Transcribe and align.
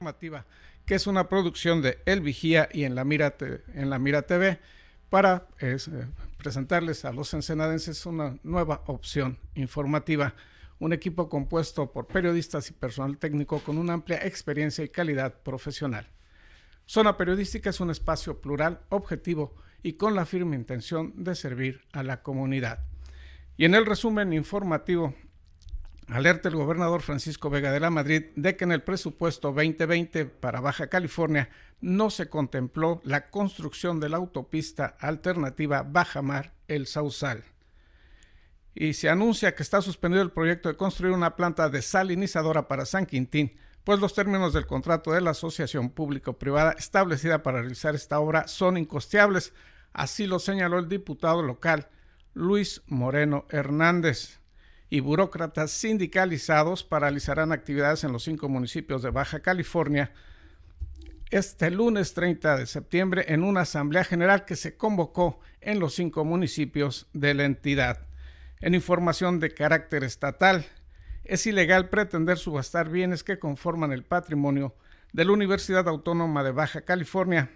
informativa, 0.00 0.46
que 0.86 0.94
es 0.94 1.06
una 1.06 1.28
producción 1.28 1.82
de 1.82 1.98
El 2.06 2.22
Vigía 2.22 2.70
y 2.72 2.84
en 2.84 2.94
la 2.94 3.04
Mira, 3.04 3.36
en 3.74 3.90
la 3.90 3.98
Mira 3.98 4.22
TV, 4.22 4.58
para 5.10 5.46
eh, 5.58 5.76
presentarles 6.38 7.04
a 7.04 7.12
los 7.12 7.34
ensenadenses 7.34 8.06
una 8.06 8.38
nueva 8.42 8.82
opción 8.86 9.36
informativa. 9.56 10.34
Un 10.78 10.94
equipo 10.94 11.28
compuesto 11.28 11.92
por 11.92 12.06
periodistas 12.06 12.70
y 12.70 12.72
personal 12.72 13.18
técnico 13.18 13.58
con 13.58 13.76
una 13.76 13.92
amplia 13.92 14.24
experiencia 14.26 14.82
y 14.82 14.88
calidad 14.88 15.34
profesional. 15.42 16.08
Zona 16.86 17.18
Periodística 17.18 17.68
es 17.68 17.80
un 17.80 17.90
espacio 17.90 18.40
plural, 18.40 18.80
objetivo 18.88 19.54
y 19.82 19.92
con 19.94 20.14
la 20.14 20.24
firme 20.24 20.56
intención 20.56 21.12
de 21.22 21.34
servir 21.34 21.82
a 21.92 22.02
la 22.02 22.22
comunidad. 22.22 22.86
Y 23.58 23.66
en 23.66 23.74
el 23.74 23.84
resumen 23.84 24.32
informativo 24.32 25.14
alerta 26.12 26.48
el 26.48 26.56
gobernador 26.56 27.02
Francisco 27.02 27.50
Vega 27.50 27.70
de 27.70 27.80
la 27.80 27.90
Madrid 27.90 28.24
de 28.34 28.56
que 28.56 28.64
en 28.64 28.72
el 28.72 28.82
presupuesto 28.82 29.52
2020 29.52 30.26
para 30.26 30.60
Baja 30.60 30.88
California 30.88 31.50
no 31.80 32.10
se 32.10 32.28
contempló 32.28 33.00
la 33.04 33.30
construcción 33.30 34.00
de 34.00 34.08
la 34.08 34.16
autopista 34.16 34.96
alternativa 34.98 35.82
Bajamar 35.82 36.52
El 36.68 36.86
Sausal. 36.86 37.44
Y 38.74 38.94
se 38.94 39.08
anuncia 39.08 39.54
que 39.54 39.62
está 39.62 39.82
suspendido 39.82 40.22
el 40.22 40.32
proyecto 40.32 40.68
de 40.68 40.76
construir 40.76 41.12
una 41.12 41.36
planta 41.36 41.68
desalinizadora 41.68 42.68
para 42.68 42.86
San 42.86 43.06
Quintín, 43.06 43.56
pues 43.84 44.00
los 44.00 44.14
términos 44.14 44.52
del 44.52 44.66
contrato 44.66 45.12
de 45.12 45.20
la 45.20 45.30
asociación 45.30 45.90
público-privada 45.90 46.72
establecida 46.72 47.42
para 47.42 47.60
realizar 47.60 47.94
esta 47.94 48.20
obra 48.20 48.46
son 48.46 48.76
incosteables, 48.76 49.52
así 49.92 50.26
lo 50.26 50.38
señaló 50.38 50.78
el 50.78 50.88
diputado 50.88 51.42
local 51.42 51.88
Luis 52.34 52.82
Moreno 52.86 53.46
Hernández 53.48 54.39
y 54.90 55.00
burócratas 55.00 55.70
sindicalizados 55.70 56.82
paralizarán 56.84 57.52
actividades 57.52 58.04
en 58.04 58.12
los 58.12 58.24
cinco 58.24 58.48
municipios 58.48 59.02
de 59.02 59.10
Baja 59.10 59.40
California 59.40 60.12
este 61.30 61.70
lunes 61.70 62.12
30 62.12 62.56
de 62.56 62.66
septiembre 62.66 63.24
en 63.28 63.44
una 63.44 63.60
asamblea 63.60 64.02
general 64.02 64.44
que 64.44 64.56
se 64.56 64.76
convocó 64.76 65.38
en 65.60 65.78
los 65.78 65.94
cinco 65.94 66.24
municipios 66.24 67.06
de 67.12 67.34
la 67.34 67.44
entidad. 67.44 68.00
En 68.60 68.74
información 68.74 69.38
de 69.38 69.54
carácter 69.54 70.02
estatal, 70.02 70.66
es 71.22 71.46
ilegal 71.46 71.88
pretender 71.88 72.36
subastar 72.36 72.88
bienes 72.88 73.22
que 73.22 73.38
conforman 73.38 73.92
el 73.92 74.02
patrimonio 74.02 74.74
de 75.12 75.24
la 75.24 75.32
Universidad 75.32 75.86
Autónoma 75.86 76.42
de 76.42 76.50
Baja 76.50 76.80
California, 76.80 77.50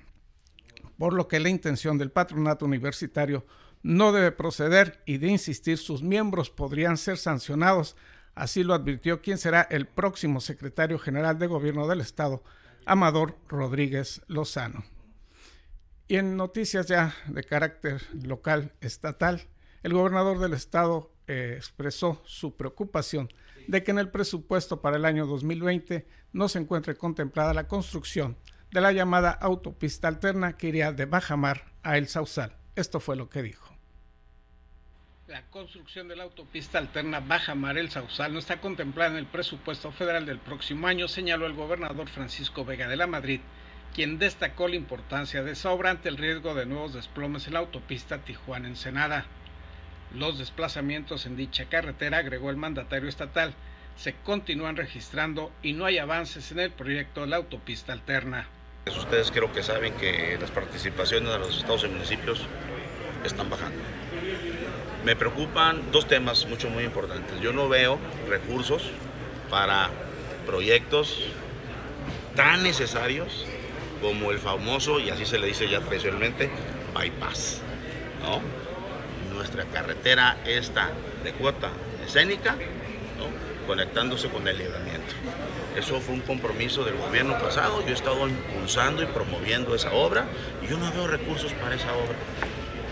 por 0.97 1.13
lo 1.13 1.27
que 1.27 1.41
la 1.41 1.49
intención 1.49 1.99
del 1.99 2.13
patronato 2.13 2.65
universitario 2.65 3.45
no 3.85 4.13
debe 4.13 4.33
proceder 4.33 5.03
y 5.05 5.19
de 5.19 5.29
insistir 5.29 5.77
sus 5.77 6.03
miembros 6.03 6.49
podrían 6.49 6.97
ser 6.97 7.19
sancionados. 7.19 7.97
Así 8.35 8.65
lo 8.65 8.73
advirtió 8.73 9.21
quien 9.21 9.37
será 9.37 9.61
el 9.71 9.87
próximo 9.87 10.41
secretario 10.41 10.99
general 10.99 11.39
de 11.39 11.47
Gobierno 11.47 11.87
del 11.87 12.01
Estado, 12.01 12.43
Amador 12.87 13.37
Rodríguez 13.47 14.23
Lozano. 14.27 14.85
Y 16.09 16.17
en 16.17 16.37
noticias 16.37 16.87
ya 16.87 17.15
de 17.27 17.45
carácter 17.45 18.03
local 18.23 18.73
estatal, 18.81 19.43
el 19.83 19.93
gobernador 19.93 20.39
del 20.39 20.55
estado 20.55 21.13
eh, 21.27 21.53
expresó 21.57 22.23
su 22.25 22.57
preocupación 22.57 23.29
de 23.69 23.83
que 23.83 23.91
en 23.91 23.99
el 23.99 24.11
presupuesto 24.11 24.81
para 24.81 24.97
el 24.97 25.05
año 25.05 25.27
2020 25.27 26.07
no 26.33 26.49
se 26.49 26.59
encuentre 26.59 26.97
contemplada 26.97 27.53
la 27.53 27.69
construcción 27.69 28.39
de 28.71 28.81
la 28.81 28.93
llamada 28.93 29.31
autopista 29.31 30.09
alterna 30.09 30.57
que 30.57 30.69
iría 30.69 30.93
de 30.93 31.05
Bajamar 31.05 31.75
a 31.83 31.99
El 31.99 32.09
Sausal. 32.09 32.57
Esto 32.77 32.99
fue 32.99 33.17
lo 33.17 33.29
que 33.29 33.43
dijo. 33.43 33.74
La 35.35 35.43
construcción 35.43 36.07
de 36.07 36.15
la 36.15 36.23
autopista 36.23 36.79
alterna 36.79 37.19
Baja 37.19 37.57
Marel 37.57 37.91
Sausal 37.91 38.33
no 38.33 38.39
está 38.39 38.61
contemplada 38.61 39.11
en 39.11 39.17
el 39.17 39.27
presupuesto 39.27 39.91
federal 39.91 40.27
del 40.27 40.39
próximo 40.39 40.87
año, 40.87 41.09
señaló 41.09 41.47
el 41.47 41.55
gobernador 41.55 42.09
Francisco 42.09 42.65
Vega 42.65 42.87
de 42.87 42.95
la 42.95 43.09
Madrid, 43.09 43.41
quien 43.97 44.21
destacó 44.21 44.69
la 44.69 44.77
importancia 44.77 45.43
de 45.43 45.51
esa 45.51 45.73
obra 45.73 45.91
ante 45.91 46.09
el 46.09 46.19
riesgo 46.19 46.55
de 46.55 46.67
nuevos 46.67 46.95
desplomes 46.95 47.49
en 47.49 47.55
la 47.55 47.59
autopista 47.59 48.19
Tijuana-Ensenada. 48.19 49.27
Los 50.15 50.39
desplazamientos 50.39 51.27
en 51.27 51.37
dicha 51.37 51.65
carretera, 51.65 52.19
agregó 52.19 52.51
el 52.51 52.57
mandatario 52.57 53.09
estatal, 53.09 53.55
se 53.97 54.15
continúan 54.15 54.77
registrando 54.77 55.51
y 55.65 55.73
no 55.73 55.85
hay 55.85 55.99
avances 55.99 56.53
en 56.53 56.61
el 56.61 56.71
proyecto 56.71 57.23
de 57.23 57.27
la 57.27 57.39
autopista 57.39 57.93
alterna. 57.93 58.47
Ustedes 58.87 59.33
creo 59.33 59.53
que 59.53 59.65
saben 59.65 59.95
que 59.95 60.39
las 60.41 60.53
participaciones 60.53 61.33
de 61.33 61.39
los 61.41 61.59
estados 61.59 61.83
y 61.83 61.89
municipios 61.89 62.47
están 63.25 63.51
bajando 63.51 63.79
me 65.05 65.15
preocupan 65.17 65.93
dos 65.93 66.09
temas 66.09 66.47
mucho 66.47 66.71
muy 66.71 66.85
importantes. 66.85 67.39
Yo 67.41 67.53
no 67.53 67.69
veo 67.69 67.99
recursos 68.29 68.83
para 69.51 69.91
proyectos 70.47 71.21
tan 72.35 72.63
necesarios 72.63 73.45
como 74.01 74.31
el 74.31 74.39
famoso, 74.39 75.01
y 75.01 75.11
así 75.11 75.25
se 75.27 75.39
le 75.39 75.47
dice 75.47 75.69
ya 75.69 75.81
tradicionalmente, 75.81 76.51
bypass. 76.95 77.61
¿no? 78.23 78.41
Nuestra 79.35 79.65
carretera 79.67 80.39
está 80.47 80.91
de 81.23 81.33
cuota 81.33 81.71
escénica, 82.05 82.57
conectándose 83.67 84.29
con 84.29 84.47
el 84.49 84.59
libramiento. 84.59 85.15
Eso 85.77 86.01
fue 86.01 86.15
un 86.15 86.21
compromiso 86.21 86.85
del 86.85 86.97
gobierno 86.97 87.39
pasado, 87.39 87.83
yo 87.83 87.89
he 87.89 87.93
estado 87.93 88.29
impulsando 88.29 89.03
y 89.03 89.07
promoviendo 89.07 89.75
esa 89.75 89.93
obra 89.93 90.27
y 90.63 90.71
yo 90.71 90.79
no 90.79 90.91
veo 90.93 91.07
recursos 91.07 91.53
para 91.55 91.75
esa 91.75 91.93
obra 91.93 92.15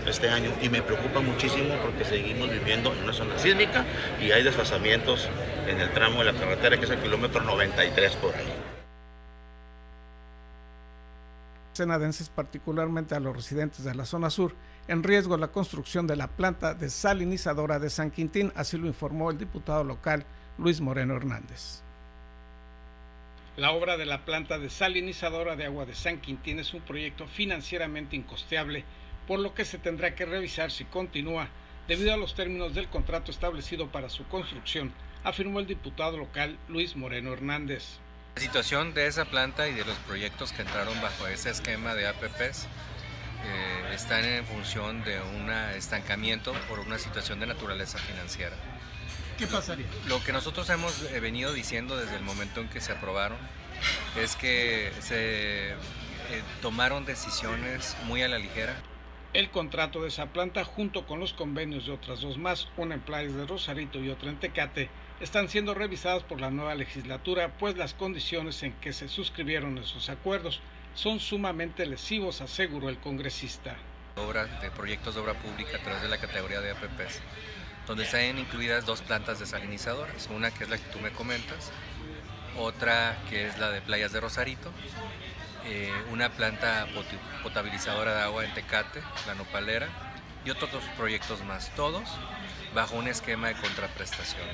este 0.07 0.29
año 0.29 0.51
y 0.61 0.69
me 0.69 0.81
preocupa 0.81 1.19
muchísimo 1.19 1.75
porque 1.81 2.05
seguimos 2.05 2.49
viviendo 2.49 2.93
en 2.93 3.03
una 3.03 3.13
zona 3.13 3.37
sísmica 3.37 3.85
y 4.21 4.31
hay 4.31 4.43
desfasamientos 4.43 5.27
en 5.67 5.79
el 5.79 5.91
tramo 5.91 6.23
de 6.23 6.31
la 6.31 6.39
carretera 6.39 6.77
que 6.77 6.85
es 6.85 6.91
el 6.91 6.99
kilómetro 6.99 7.41
93 7.41 8.15
por 8.17 8.35
ahí. 8.35 8.53
Senadenses, 11.73 12.29
particularmente 12.29 13.15
a 13.15 13.19
los 13.19 13.35
residentes 13.35 13.83
de 13.83 13.95
la 13.95 14.05
zona 14.05 14.29
sur, 14.29 14.53
en 14.87 15.01
riesgo 15.01 15.37
la 15.37 15.47
construcción 15.47 16.05
de 16.05 16.15
la 16.15 16.27
planta 16.27 16.73
desalinizadora 16.73 17.79
de 17.79 17.89
San 17.89 18.11
Quintín, 18.11 18.51
así 18.55 18.77
lo 18.77 18.87
informó 18.87 19.31
el 19.31 19.37
diputado 19.37 19.83
local 19.83 20.25
Luis 20.57 20.81
Moreno 20.81 21.15
Hernández. 21.15 21.81
La 23.55 23.71
obra 23.71 23.97
de 23.97 24.05
la 24.05 24.25
planta 24.25 24.57
desalinizadora 24.57 25.55
de 25.55 25.65
agua 25.65 25.85
de 25.85 25.93
San 25.93 26.19
Quintín 26.19 26.59
es 26.59 26.73
un 26.73 26.81
proyecto 26.81 27.27
financieramente 27.27 28.15
incosteable 28.15 28.83
por 29.27 29.39
lo 29.39 29.53
que 29.53 29.65
se 29.65 29.77
tendrá 29.77 30.15
que 30.15 30.25
revisar 30.25 30.71
si 30.71 30.85
continúa 30.85 31.47
debido 31.87 32.13
a 32.13 32.17
los 32.17 32.35
términos 32.35 32.73
del 32.73 32.87
contrato 32.87 33.31
establecido 33.31 33.87
para 33.87 34.09
su 34.09 34.25
construcción, 34.27 34.93
afirmó 35.23 35.59
el 35.59 35.67
diputado 35.67 36.17
local 36.17 36.57
Luis 36.67 36.95
Moreno 36.95 37.33
Hernández. 37.33 37.99
La 38.35 38.41
situación 38.41 38.93
de 38.93 39.07
esa 39.07 39.25
planta 39.25 39.67
y 39.67 39.73
de 39.73 39.85
los 39.85 39.97
proyectos 39.99 40.51
que 40.53 40.63
entraron 40.63 40.99
bajo 41.01 41.27
ese 41.27 41.51
esquema 41.51 41.93
de 41.93 42.07
APPs 42.07 42.67
eh, 43.45 43.93
están 43.93 44.25
en 44.25 44.45
función 44.45 45.03
de 45.03 45.19
un 45.21 45.51
estancamiento 45.75 46.53
por 46.67 46.79
una 46.79 46.97
situación 46.97 47.39
de 47.39 47.47
naturaleza 47.47 47.99
financiera. 47.99 48.55
¿Qué 49.37 49.47
pasaría? 49.47 49.85
Lo 50.07 50.23
que 50.23 50.31
nosotros 50.31 50.69
hemos 50.69 51.03
eh, 51.11 51.19
venido 51.19 51.53
diciendo 51.53 51.97
desde 51.97 52.15
el 52.15 52.23
momento 52.23 52.61
en 52.61 52.69
que 52.69 52.81
se 52.81 52.91
aprobaron 52.91 53.37
es 54.17 54.35
que 54.35 54.91
se 55.01 55.71
eh, 55.71 55.75
tomaron 56.61 57.05
decisiones 57.05 57.97
muy 58.05 58.23
a 58.23 58.27
la 58.27 58.39
ligera 58.39 58.75
el 59.33 59.49
contrato 59.49 60.01
de 60.01 60.09
esa 60.09 60.27
planta 60.27 60.63
junto 60.63 61.07
con 61.07 61.19
los 61.19 61.33
convenios 61.33 61.87
de 61.87 61.91
otras 61.91 62.21
dos 62.21 62.37
más, 62.37 62.67
una 62.77 62.95
en 62.95 63.01
Playas 63.01 63.33
de 63.33 63.47
Rosarito 63.47 63.99
y 63.99 64.09
otra 64.09 64.29
en 64.29 64.39
Tecate, 64.39 64.89
están 65.19 65.49
siendo 65.49 65.73
revisadas 65.73 66.21
por 66.21 66.39
la 66.39 66.51
nueva 66.51 66.75
legislatura, 66.75 67.51
pues 67.57 67.75
las 67.75 67.95
condiciones 67.95 68.61
en 68.61 68.73
que 68.73 68.93
se 68.93 69.07
suscribieron 69.07 69.79
esos 69.79 70.09
acuerdos 70.09 70.61
son 70.93 71.19
sumamente 71.19 71.87
lesivos, 71.87 72.41
aseguró 72.41 72.89
el 72.89 72.99
congresista. 72.99 73.75
Obra 74.17 74.45
de 74.45 74.69
proyectos 74.69 75.15
de 75.15 75.21
obra 75.21 75.33
pública 75.33 75.77
a 75.77 75.81
través 75.81 76.03
de 76.03 76.09
la 76.09 76.19
categoría 76.19 76.61
de 76.61 76.71
APPs, 76.71 77.21
donde 77.87 78.03
están 78.03 78.37
incluidas 78.37 78.85
dos 78.85 79.01
plantas 79.01 79.39
desalinizadoras, 79.39 80.27
una 80.27 80.51
que 80.51 80.65
es 80.65 80.69
la 80.69 80.77
que 80.77 80.91
tú 80.91 80.99
me 80.99 81.11
comentas, 81.11 81.71
otra 82.59 83.17
que 83.31 83.47
es 83.47 83.57
la 83.57 83.71
de 83.71 83.81
Playas 83.81 84.11
de 84.11 84.19
Rosarito 84.19 84.71
eh, 85.65 85.91
una 86.11 86.29
planta 86.29 86.87
potabilizadora 87.41 88.15
de 88.15 88.21
agua 88.23 88.45
en 88.45 88.53
Tecate, 88.53 89.01
la 89.27 89.35
nopalera, 89.35 89.87
y 90.45 90.49
otros 90.49 90.83
proyectos 90.97 91.43
más, 91.45 91.73
todos 91.75 92.03
bajo 92.73 92.97
un 92.97 93.07
esquema 93.07 93.49
de 93.49 93.55
contraprestación. 93.55 94.47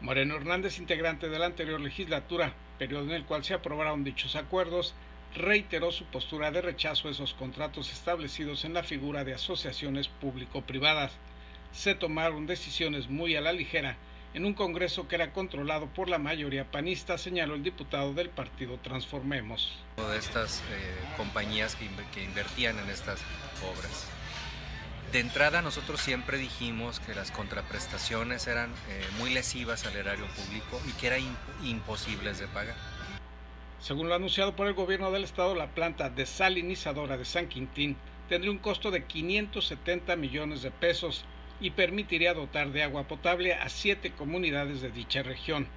Moreno 0.00 0.36
Hernández, 0.36 0.78
integrante 0.78 1.28
de 1.28 1.38
la 1.38 1.46
anterior 1.46 1.80
legislatura, 1.80 2.54
periodo 2.78 3.04
en 3.04 3.10
el 3.12 3.24
cual 3.24 3.44
se 3.44 3.54
aprobaron 3.54 4.02
dichos 4.02 4.34
acuerdos, 4.34 4.94
reiteró 5.34 5.92
su 5.92 6.04
postura 6.06 6.50
de 6.50 6.62
rechazo 6.62 7.08
a 7.08 7.10
esos 7.10 7.34
contratos 7.34 7.92
establecidos 7.92 8.64
en 8.64 8.74
la 8.74 8.82
figura 8.82 9.24
de 9.24 9.34
asociaciones 9.34 10.08
público-privadas. 10.08 11.12
Se 11.72 11.94
tomaron 11.94 12.46
decisiones 12.46 13.08
muy 13.08 13.36
a 13.36 13.40
la 13.40 13.52
ligera 13.52 13.96
en 14.32 14.44
un 14.44 14.54
Congreso 14.54 15.08
que 15.08 15.16
era 15.16 15.32
controlado 15.32 15.86
por 15.86 16.08
la 16.08 16.18
mayoría 16.18 16.70
panista, 16.70 17.18
señaló 17.18 17.54
el 17.54 17.62
diputado 17.62 18.14
del 18.14 18.30
partido 18.30 18.78
Transformemos. 18.78 19.76
De 19.96 20.16
estas 20.16 20.60
eh, 20.60 20.94
compañías 21.16 21.76
que, 21.76 22.22
invertían 22.22 22.78
en 22.78 22.88
estas 22.90 23.20
obras. 23.76 24.08
De 25.12 25.18
entrada 25.18 25.60
nosotros 25.62 26.00
siempre 26.00 26.38
dijimos 26.38 27.00
que 27.00 27.14
las 27.14 27.32
contraprestaciones 27.32 28.46
eran 28.46 28.70
eh, 28.70 29.04
muy 29.18 29.34
lesivas 29.34 29.84
al 29.84 29.96
erario 29.96 30.26
público 30.28 30.80
y 30.88 30.92
que 30.92 31.08
eran 31.08 31.22
imposibles 31.64 32.38
de 32.38 32.46
pagar. 32.46 32.76
Según 33.80 34.08
lo 34.08 34.14
anunciado 34.14 34.54
por 34.54 34.68
el 34.68 34.74
gobierno 34.74 35.10
del 35.10 35.24
estado, 35.24 35.56
la 35.56 35.74
planta 35.74 36.10
desalinizadora 36.10 37.16
de 37.16 37.24
San 37.24 37.48
Quintín 37.48 37.96
tendría 38.28 38.52
un 38.52 38.58
costo 38.58 38.92
de 38.92 39.04
570 39.04 40.14
millones 40.14 40.62
de 40.62 40.70
pesos 40.70 41.24
y 41.60 41.70
permitiría 41.70 42.34
dotar 42.34 42.72
de 42.72 42.82
agua 42.82 43.06
potable 43.06 43.54
a 43.54 43.68
siete 43.68 44.10
comunidades 44.12 44.80
de 44.80 44.90
dicha 44.90 45.22
región. 45.22 45.68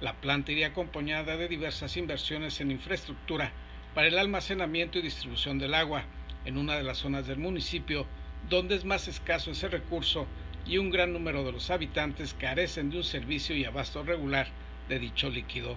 La 0.00 0.14
planta 0.14 0.52
iría 0.52 0.68
acompañada 0.68 1.36
de 1.36 1.48
diversas 1.48 1.96
inversiones 1.96 2.60
en 2.60 2.70
infraestructura 2.70 3.52
para 3.94 4.08
el 4.08 4.18
almacenamiento 4.18 4.98
y 4.98 5.02
distribución 5.02 5.58
del 5.58 5.74
agua 5.74 6.04
en 6.44 6.58
una 6.58 6.76
de 6.76 6.82
las 6.82 6.98
zonas 6.98 7.26
del 7.26 7.38
municipio 7.38 8.06
donde 8.48 8.74
es 8.74 8.84
más 8.84 9.08
escaso 9.08 9.50
ese 9.50 9.68
recurso 9.68 10.26
y 10.66 10.78
un 10.78 10.90
gran 10.90 11.12
número 11.12 11.44
de 11.44 11.52
los 11.52 11.70
habitantes 11.70 12.34
carecen 12.34 12.90
de 12.90 12.98
un 12.98 13.04
servicio 13.04 13.56
y 13.56 13.64
abasto 13.64 14.02
regular 14.02 14.48
de 14.88 14.98
dicho 14.98 15.30
líquido. 15.30 15.76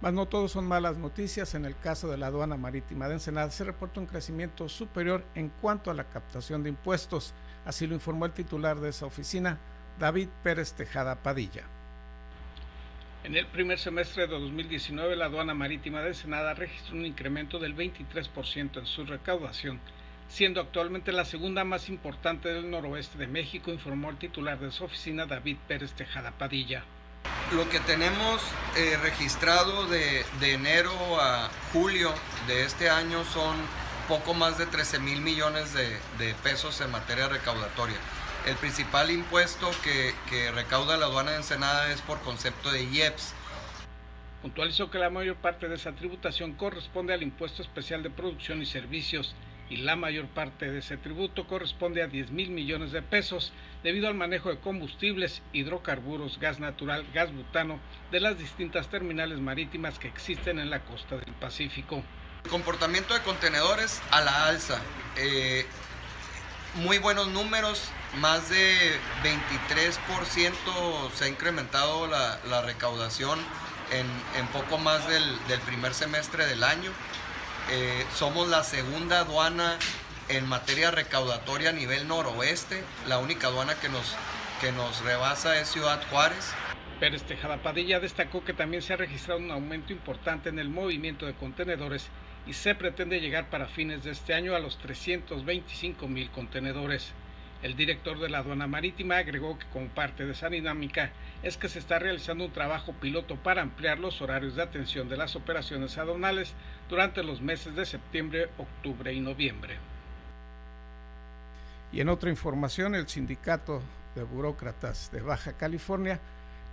Mas 0.00 0.14
no 0.14 0.26
todos 0.26 0.52
son 0.52 0.66
malas 0.66 0.96
noticias. 0.96 1.54
En 1.54 1.64
el 1.64 1.76
caso 1.76 2.08
de 2.08 2.16
la 2.16 2.28
aduana 2.28 2.56
marítima 2.56 3.08
de 3.08 3.14
Ensenada 3.14 3.50
se 3.50 3.64
reporta 3.64 4.00
un 4.00 4.06
crecimiento 4.06 4.68
superior 4.68 5.24
en 5.34 5.50
cuanto 5.60 5.90
a 5.90 5.94
la 5.94 6.04
captación 6.04 6.62
de 6.62 6.70
impuestos. 6.70 7.34
Así 7.66 7.86
lo 7.86 7.94
informó 7.94 8.24
el 8.24 8.32
titular 8.32 8.80
de 8.80 8.88
esa 8.88 9.06
oficina, 9.06 9.58
David 9.98 10.28
Pérez 10.42 10.72
Tejada 10.72 11.22
Padilla. 11.22 11.64
En 13.22 13.36
el 13.36 13.46
primer 13.46 13.78
semestre 13.78 14.26
de 14.26 14.28
2019, 14.28 15.14
la 15.14 15.26
aduana 15.26 15.52
marítima 15.52 16.00
de 16.00 16.08
Ensenada 16.08 16.54
registró 16.54 16.96
un 16.96 17.04
incremento 17.04 17.58
del 17.58 17.76
23% 17.76 18.78
en 18.78 18.86
su 18.86 19.04
recaudación, 19.04 19.78
siendo 20.28 20.62
actualmente 20.62 21.12
la 21.12 21.26
segunda 21.26 21.62
más 21.64 21.90
importante 21.90 22.48
del 22.48 22.70
noroeste 22.70 23.18
de 23.18 23.26
México, 23.26 23.70
informó 23.70 24.08
el 24.08 24.16
titular 24.16 24.58
de 24.58 24.70
su 24.70 24.84
oficina, 24.84 25.26
David 25.26 25.58
Pérez 25.68 25.92
Tejada 25.92 26.30
Padilla. 26.30 26.82
Lo 27.52 27.68
que 27.68 27.80
tenemos 27.80 28.40
eh, 28.76 28.96
registrado 29.02 29.88
de, 29.88 30.24
enero 30.40 30.92
a 31.20 31.50
julio 31.72 32.14
de 32.46 32.64
este 32.64 32.88
año 32.88 33.24
son 33.24 33.56
poco 34.06 34.34
más 34.34 34.56
de 34.56 34.66
13 34.66 35.00
mil 35.00 35.20
millones 35.20 35.74
de, 35.74 36.34
pesos 36.44 36.80
en 36.80 36.92
materia 36.92 37.28
recaudatoria. 37.28 37.96
El 38.46 38.54
principal 38.54 39.10
impuesto 39.10 39.68
que, 39.82 40.14
que, 40.28 40.52
recauda 40.52 40.96
la 40.96 41.06
aduana 41.06 41.32
de 41.32 41.38
Ensenada 41.38 41.90
es 41.90 42.00
por 42.02 42.20
concepto 42.20 42.70
de 42.70 42.84
IEPS. 42.84 43.34
Puntualizó 44.42 44.88
que 44.88 44.98
la 44.98 45.10
mayor 45.10 45.34
parte 45.34 45.68
de 45.68 45.74
esa 45.74 45.90
tributación 45.90 46.52
corresponde 46.52 47.14
al 47.14 47.22
impuesto 47.24 47.62
especial 47.62 48.04
de 48.04 48.10
producción 48.10 48.62
y 48.62 48.66
servicios 48.66 49.34
y 49.70 49.76
la 49.76 49.94
mayor 49.94 50.26
parte 50.26 50.70
de 50.70 50.80
ese 50.80 50.96
tributo 50.96 51.46
corresponde 51.46 52.02
a 52.02 52.08
10 52.08 52.32
mil 52.32 52.50
millones 52.50 52.90
de 52.90 53.02
pesos 53.02 53.52
debido 53.84 54.08
al 54.08 54.14
manejo 54.14 54.50
de 54.50 54.58
combustibles, 54.58 55.42
hidrocarburos, 55.52 56.38
gas 56.40 56.58
natural, 56.58 57.06
gas 57.14 57.32
butano 57.32 57.78
de 58.10 58.20
las 58.20 58.36
distintas 58.36 58.88
terminales 58.88 59.38
marítimas 59.38 59.98
que 59.98 60.08
existen 60.08 60.58
en 60.58 60.70
la 60.70 60.80
costa 60.80 61.16
del 61.16 61.32
Pacífico. 61.34 62.02
Comportamiento 62.50 63.14
de 63.14 63.20
contenedores 63.20 64.02
a 64.10 64.20
la 64.20 64.46
alza. 64.46 64.80
Eh, 65.16 65.64
muy 66.74 66.98
buenos 66.98 67.28
números, 67.28 67.82
más 68.18 68.50
de 68.50 68.98
23% 69.22 71.10
se 71.14 71.24
ha 71.24 71.28
incrementado 71.28 72.08
la, 72.08 72.62
recaudación 72.62 73.38
en, 73.92 74.46
poco 74.48 74.78
más 74.78 75.06
del 75.08 75.60
primer 75.66 75.94
semestre 75.94 76.46
del 76.46 76.64
año. 76.64 76.90
Eh, 77.68 78.04
somos 78.14 78.48
la 78.48 78.64
segunda 78.64 79.20
aduana 79.20 79.78
en 80.28 80.48
materia 80.48 80.90
recaudatoria 80.90 81.70
a 81.70 81.72
nivel 81.72 82.08
noroeste. 82.08 82.82
La 83.06 83.18
única 83.18 83.48
aduana 83.48 83.74
que 83.74 83.88
nos, 83.88 84.16
que 84.60 84.72
nos 84.72 85.04
rebasa 85.04 85.60
es 85.60 85.68
Ciudad 85.68 86.00
Juárez. 86.10 86.52
Pérez 86.98 87.22
Tejada 87.22 87.62
Padilla 87.62 88.00
destacó 88.00 88.44
que 88.44 88.52
también 88.52 88.82
se 88.82 88.92
ha 88.92 88.96
registrado 88.96 89.40
un 89.40 89.50
aumento 89.50 89.92
importante 89.92 90.48
en 90.48 90.58
el 90.58 90.68
movimiento 90.68 91.26
de 91.26 91.34
contenedores 91.34 92.08
y 92.46 92.52
se 92.54 92.74
pretende 92.74 93.20
llegar 93.20 93.50
para 93.50 93.66
fines 93.66 94.04
de 94.04 94.10
este 94.10 94.34
año 94.34 94.54
a 94.54 94.60
los 94.60 94.78
325 94.78 96.08
mil 96.08 96.30
contenedores. 96.30 97.12
El 97.62 97.76
director 97.76 98.18
de 98.18 98.30
la 98.30 98.38
aduana 98.38 98.66
marítima 98.66 99.18
agregó 99.18 99.58
que 99.58 99.66
como 99.66 99.88
parte 99.88 100.24
de 100.24 100.32
esa 100.32 100.48
dinámica 100.48 101.12
es 101.42 101.58
que 101.58 101.68
se 101.68 101.78
está 101.78 101.98
realizando 101.98 102.44
un 102.46 102.52
trabajo 102.52 102.94
piloto 102.94 103.36
para 103.36 103.60
ampliar 103.60 103.98
los 103.98 104.22
horarios 104.22 104.56
de 104.56 104.62
atención 104.62 105.10
de 105.10 105.18
las 105.18 105.36
operaciones 105.36 105.98
aduanales 105.98 106.54
durante 106.90 107.22
los 107.22 107.40
meses 107.40 107.76
de 107.76 107.86
septiembre, 107.86 108.50
octubre 108.58 109.12
y 109.12 109.20
noviembre. 109.20 109.76
Y 111.92 112.00
en 112.00 112.08
otra 112.08 112.30
información, 112.30 112.96
el 112.96 113.08
sindicato 113.08 113.80
de 114.16 114.24
burócratas 114.24 115.10
de 115.12 115.22
Baja 115.22 115.52
California 115.52 116.20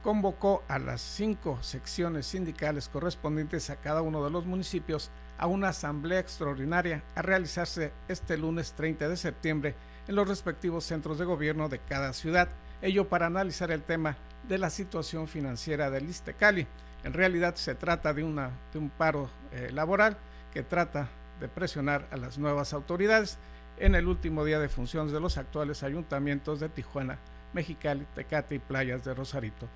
convocó 0.02 0.64
a 0.68 0.80
las 0.80 1.02
cinco 1.02 1.60
secciones 1.62 2.26
sindicales 2.26 2.90
correspondientes 2.90 3.70
a 3.70 3.76
cada 3.76 4.02
uno 4.02 4.24
de 4.24 4.32
los 4.32 4.46
municipios 4.46 5.12
a 5.38 5.46
una 5.46 5.70
asamblea 5.70 6.20
extraordinaria 6.20 7.04
a 7.14 7.22
realizarse 7.22 7.92
este 8.08 8.38
lunes 8.38 8.74
30 8.74 9.10
de 9.10 9.18
septiembre 9.18 9.76
en 10.08 10.16
los 10.16 10.28
respectivos 10.28 10.84
centros 10.84 11.20
de 11.20 11.26
gobierno 11.26 11.70
de 11.70 11.80
cada 11.80 12.14
ciudad, 12.14 12.48
ello 12.82 13.08
para 13.08 13.28
analizar 13.28 13.72
el 13.72 13.84
tema 13.84 14.18
de 14.48 14.58
la 14.58 14.70
situación 14.70 15.28
financiera 15.28 15.92
del 15.92 16.10
Istecali. 16.10 16.66
En 17.04 17.14
realidad 17.14 17.56
se 17.56 17.76
trata 17.76 18.14
de, 18.14 18.24
un 18.24 18.92
paro 18.98 19.30
eh, 19.52 19.70
laboral 19.72 20.18
que 20.52 20.64
trata 20.64 21.10
de 21.40 21.48
presionar 21.48 22.08
a 22.12 22.18
las 22.18 22.38
nuevas 22.38 22.74
autoridades 22.74 23.38
en 23.78 23.96
el 23.96 24.08
último 24.08 24.44
día 24.44 24.60
de 24.60 24.70
funciones 24.70 25.12
de 25.12 25.20
los 25.20 25.38
actuales 25.38 25.84
ayuntamientos 25.84 26.60
de 26.60 26.70
Tijuana, 26.70 27.20
Mexicali, 27.54 28.06
Tecate 28.16 28.56
y 28.56 28.60
Playas 28.60 29.04
de 29.06 29.14
Rosarito. 29.14 29.68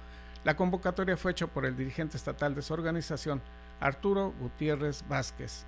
La 0.43 0.55
convocatoria 0.55 1.17
fue 1.17 1.31
hecha 1.31 1.47
por 1.47 1.65
el 1.65 1.77
dirigente 1.77 2.17
estatal 2.17 2.55
de 2.55 2.63
su 2.63 2.73
organización, 2.73 3.41
Arturo 3.79 4.33
Gutiérrez 4.39 5.03
Vázquez. 5.07 5.65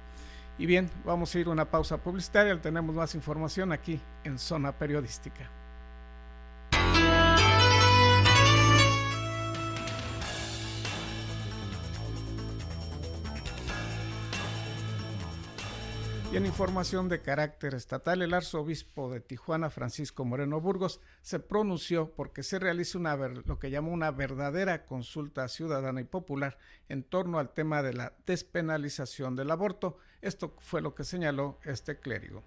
Y 0.58 0.66
bien, 0.66 0.90
vamos 1.06 1.34
a 1.34 1.40
ir 1.40 1.48
a 1.48 1.52
una 1.52 1.70
pausa 1.70 1.98
publicitaria. 1.98 2.60
Tenemos 2.60 2.96
más 2.96 3.16
información 3.16 3.72
aquí 3.72 4.00
en 4.24 4.38
Zona 4.38 4.72
Periodística. 4.72 5.50
Y 16.34 16.38
en 16.38 16.48
información 16.48 17.10
de 17.10 17.22
carácter 17.22 17.76
estatal, 17.76 18.24
el 18.24 18.34
arzobispo 18.34 19.12
de 19.12 19.20
Tijuana, 19.20 19.70
Francisco 19.70 20.26
Moreno 20.26 20.60
Burgos, 20.60 21.00
se 21.22 21.40
pronunció 21.40 22.10
porque 22.10 22.42
se 22.42 22.58
realice 22.58 22.98
una, 22.98 23.16
lo 23.16 23.60
que 23.60 23.70
llamó 23.70 23.92
una 23.92 24.10
verdadera 24.10 24.84
consulta 24.88 25.48
ciudadana 25.48 26.02
y 26.02 26.06
popular 26.06 26.58
en 26.90 27.04
torno 27.04 27.38
al 27.38 27.54
tema 27.54 27.84
de 27.84 27.94
la 27.94 28.14
despenalización 28.26 29.36
del 29.36 29.52
aborto. 29.52 30.00
Esto 30.24 30.56
fue 30.58 30.82
lo 30.82 30.96
que 30.96 31.04
señaló 31.04 31.60
este 31.66 32.00
clérigo. 32.00 32.44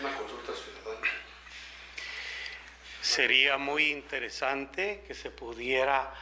Una 0.00 0.16
consulta 0.16 0.52
ciudadana. 0.52 1.06
Sería 3.02 3.56
muy 3.56 3.84
interesante 3.84 5.04
que 5.06 5.14
se 5.14 5.30
pudiera 5.30 6.12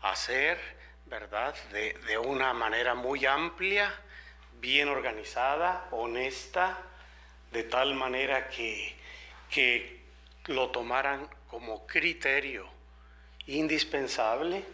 hacer, 0.00 0.56
¿verdad?, 1.04 1.54
de, 1.70 1.98
de 2.06 2.16
una 2.16 2.54
manera 2.54 2.94
muy 2.94 3.26
amplia 3.26 3.92
bien 4.60 4.88
organizada, 4.88 5.88
honesta, 5.90 6.78
de 7.52 7.64
tal 7.64 7.94
manera 7.94 8.48
que, 8.48 8.94
que 9.50 10.00
lo 10.46 10.70
tomaran 10.70 11.28
como 11.48 11.86
criterio 11.86 12.68
indispensable 13.46 14.64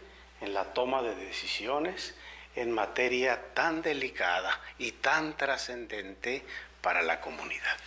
en 0.41 0.53
la 0.53 0.73
toma 0.73 1.01
de 1.01 1.15
decisiones 1.15 2.15
en 2.55 2.71
materia 2.71 3.53
tan 3.53 3.81
delicada 3.81 4.59
y 4.77 4.91
tan 4.93 5.37
trascendente 5.37 6.43
para 6.81 7.01
la 7.01 7.21
comunidad. 7.21 7.77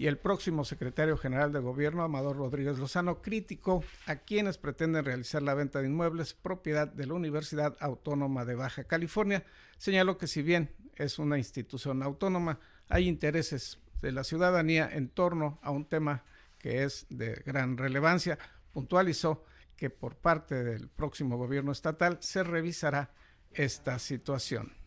Y 0.00 0.06
el 0.06 0.16
próximo 0.16 0.64
secretario 0.64 1.18
general 1.18 1.52
de 1.52 1.58
gobierno, 1.58 2.02
Amador 2.02 2.38
Rodríguez 2.38 2.78
Lozano, 2.78 3.20
criticó 3.20 3.84
a 4.06 4.16
quienes 4.16 4.56
pretenden 4.56 5.04
realizar 5.04 5.42
la 5.42 5.52
venta 5.52 5.82
de 5.82 5.88
inmuebles 5.88 6.32
propiedad 6.32 6.88
de 6.88 7.06
la 7.06 7.12
Universidad 7.12 7.76
Autónoma 7.80 8.46
de 8.46 8.54
Baja 8.54 8.84
California. 8.84 9.44
Señaló 9.76 10.16
que 10.16 10.26
si 10.26 10.40
bien 10.40 10.74
es 10.96 11.18
una 11.18 11.36
institución 11.36 12.02
autónoma, 12.02 12.60
hay 12.88 13.08
intereses 13.08 13.78
de 14.00 14.12
la 14.12 14.24
ciudadanía 14.24 14.88
en 14.90 15.10
torno 15.10 15.58
a 15.60 15.70
un 15.70 15.84
tema 15.84 16.24
que 16.58 16.84
es 16.84 17.04
de 17.10 17.34
gran 17.44 17.76
relevancia. 17.76 18.38
Puntualizó 18.72 19.44
que 19.76 19.90
por 19.90 20.16
parte 20.16 20.64
del 20.64 20.88
próximo 20.88 21.36
gobierno 21.36 21.72
estatal 21.72 22.16
se 22.22 22.42
revisará 22.42 23.10
esta 23.52 23.98
situación. 23.98 24.79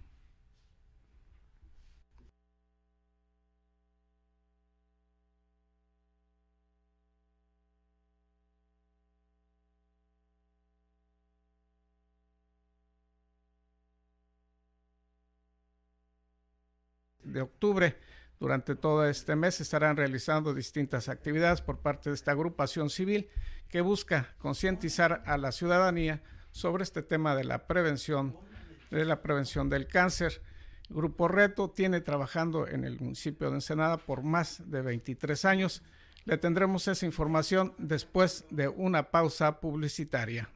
De 17.34 17.42
octubre. 17.42 17.98
Durante 18.40 18.76
todo 18.76 19.06
este 19.06 19.36
mes 19.36 19.60
estarán 19.60 19.98
realizando 19.98 20.54
distintas 20.54 21.10
actividades 21.10 21.62
por 21.62 21.80
parte 21.80 22.10
de 22.10 22.16
esta 22.16 22.32
agrupación 22.32 22.90
civil 22.90 23.30
que 23.70 23.82
busca 23.82 24.36
concientizar 24.38 25.24
a 25.26 25.38
la 25.38 25.52
ciudadanía 25.52 26.22
sobre 26.52 26.84
este 26.84 27.02
tema 27.02 27.36
de 27.36 27.44
la 27.44 27.68
prevención 27.68 28.38
de 28.92 29.06
la 29.06 29.22
prevención 29.22 29.70
del 29.70 29.88
cáncer. 29.88 30.42
Grupo 30.90 31.28
Reto 31.28 31.72
tiene 31.72 32.02
trabajando 32.02 32.68
en 32.68 32.84
el 32.84 33.00
municipio 33.00 33.50
de 33.50 33.56
Ensenada 33.56 33.98
por 33.98 34.22
más 34.22 34.70
de 34.70 34.82
23 34.82 35.46
años. 35.46 35.82
Le 36.26 36.38
tendremos 36.38 36.88
esa 36.88 37.06
información 37.06 37.74
después 37.78 38.46
de 38.52 38.68
una 38.68 39.10
pausa 39.10 39.60
publicitaria. 39.60 40.50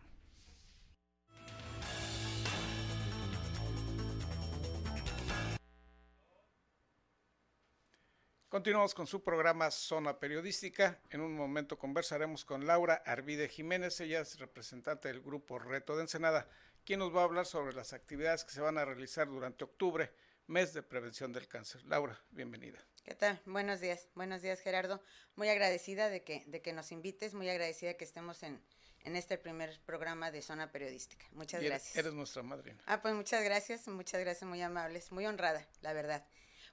Continuamos 8.57 8.95
con 8.95 9.05
su 9.05 9.21
programa 9.21 9.69
Zona 9.69 10.17
Periodística. 10.17 10.99
En 11.11 11.21
un 11.21 11.35
momento 11.35 11.77
conversaremos 11.77 12.43
con 12.43 12.65
Laura 12.65 13.03
Arvide 13.05 13.49
Jiménez, 13.49 13.99
ella 14.01 14.21
es 14.21 14.39
representante 14.39 15.09
del 15.09 15.21
Grupo 15.21 15.59
Reto 15.59 15.95
de 15.95 16.01
Ensenada, 16.01 16.49
quien 16.83 16.97
nos 16.97 17.15
va 17.15 17.21
a 17.21 17.25
hablar 17.25 17.45
sobre 17.45 17.75
las 17.75 17.93
actividades 17.93 18.43
que 18.43 18.49
se 18.49 18.61
van 18.61 18.79
a 18.79 18.83
realizar 18.83 19.27
durante 19.27 19.63
octubre, 19.63 20.11
mes 20.47 20.73
de 20.73 20.81
prevención 20.81 21.31
del 21.31 21.47
cáncer. 21.47 21.83
Laura, 21.85 22.19
bienvenida. 22.31 22.79
¿Qué 23.03 23.13
tal? 23.13 23.39
Buenos 23.45 23.79
días, 23.79 24.07
buenos 24.15 24.41
días 24.41 24.59
Gerardo. 24.59 25.03
Muy 25.35 25.49
agradecida 25.49 26.09
de 26.09 26.23
que, 26.23 26.43
de 26.47 26.59
que 26.63 26.73
nos 26.73 26.91
invites, 26.91 27.35
muy 27.35 27.47
agradecida 27.51 27.93
que 27.93 28.05
estemos 28.05 28.41
en, 28.41 28.59
en 29.03 29.15
este 29.15 29.37
primer 29.37 29.79
programa 29.85 30.31
de 30.31 30.41
Zona 30.41 30.71
Periodística. 30.71 31.27
Muchas 31.33 31.61
gracias. 31.61 31.95
Eres 31.95 32.13
nuestra 32.13 32.41
madrina. 32.41 32.81
Ah, 32.87 33.03
pues 33.03 33.13
muchas 33.13 33.43
gracias, 33.43 33.87
muchas 33.87 34.19
gracias, 34.19 34.49
muy 34.49 34.63
amables, 34.63 35.11
muy 35.11 35.27
honrada, 35.27 35.63
la 35.81 35.93
verdad. 35.93 36.25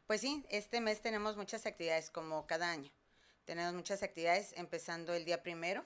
Pues 0.06 0.20
sí, 0.20 0.44
este 0.50 0.82
mes 0.82 1.00
tenemos 1.00 1.38
muchas 1.38 1.64
actividades 1.64 2.10
como 2.10 2.46
cada 2.46 2.70
año. 2.70 2.90
Tenemos 3.46 3.72
muchas 3.72 4.02
actividades 4.02 4.52
empezando 4.52 5.14
el 5.14 5.24
día 5.24 5.42
primero. 5.42 5.82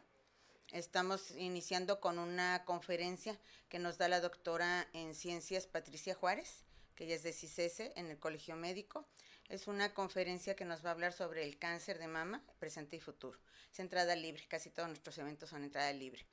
Estamos 0.72 1.30
iniciando 1.36 2.00
con 2.00 2.18
una 2.18 2.64
conferencia 2.64 3.38
que 3.68 3.78
nos 3.78 3.96
da 3.96 4.08
la 4.08 4.20
doctora 4.20 4.88
en 4.92 5.14
ciencias 5.14 5.68
Patricia 5.68 6.16
Juárez, 6.16 6.64
que 6.96 7.04
ella 7.04 7.14
es 7.14 7.22
de 7.22 7.32
CICESE 7.32 7.92
en 7.94 8.06
el 8.06 8.18
Colegio 8.18 8.56
Médico. 8.56 9.06
Es 9.48 9.68
una 9.68 9.94
conferencia 9.94 10.56
que 10.56 10.64
nos 10.64 10.84
va 10.84 10.88
a 10.88 10.94
hablar 10.94 11.12
sobre 11.12 11.44
el 11.44 11.56
cáncer 11.56 12.00
de 12.00 12.08
mama, 12.08 12.42
presente 12.58 12.96
y 12.96 13.00
futuro. 13.00 13.38
Es 13.72 13.78
entrada 13.78 14.16
libre, 14.16 14.44
casi 14.48 14.68
todos 14.68 14.88
nuestros 14.88 15.16
eventos 15.18 15.50
son 15.50 15.62
entrada 15.62 15.92
libre. 15.92 16.26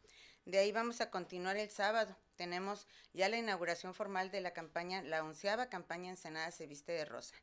De 0.45 0.57
ahí 0.57 0.71
vamos 0.71 1.01
a 1.01 1.11
continuar 1.11 1.55
el 1.55 1.69
sábado. 1.69 2.17
Tenemos 2.35 2.87
ya 3.13 3.29
la 3.29 3.37
inauguración 3.37 3.93
formal 3.93 4.31
de 4.31 4.41
la 4.41 4.53
campaña, 4.53 5.03
la 5.03 5.23
onceava 5.23 5.69
campaña 5.69 6.09
Ensenada 6.09 6.49
se 6.49 6.65
viste 6.65 6.91
de 6.91 7.05
rosa 7.05 7.35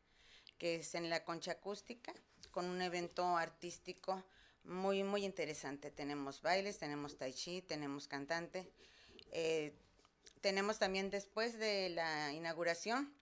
que 0.62 0.76
es 0.76 0.94
en 0.94 1.10
la 1.10 1.24
concha 1.24 1.50
acústica, 1.50 2.14
con 2.52 2.66
un 2.66 2.80
evento 2.82 3.36
artístico 3.36 4.22
muy, 4.62 5.02
muy 5.02 5.24
interesante. 5.24 5.90
Tenemos 5.90 6.40
bailes, 6.40 6.78
tenemos 6.78 7.18
tai 7.18 7.32
chi, 7.32 7.62
tenemos 7.62 8.06
cantante. 8.06 8.70
Eh, 9.32 9.72
tenemos 10.40 10.78
también 10.78 11.10
después 11.10 11.58
de 11.58 11.88
la 11.88 12.32
inauguración, 12.32 13.12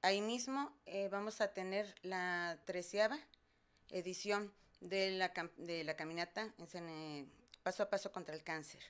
ahí 0.00 0.20
mismo 0.20 0.72
eh, 0.86 1.08
vamos 1.10 1.40
a 1.40 1.52
tener 1.52 1.92
la 2.02 2.56
treceava 2.66 3.18
edición 3.90 4.54
de 4.78 5.10
la, 5.10 5.32
de 5.56 5.82
la 5.82 5.96
caminata 5.96 6.54
en, 6.72 7.32
paso 7.64 7.82
a 7.82 7.90
paso 7.90 8.12
contra 8.12 8.32
el 8.32 8.44
cáncer. 8.44 8.80